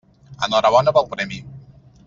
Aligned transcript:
Enhorabona 0.47 0.95
pel 0.97 1.07
premi. 1.13 1.41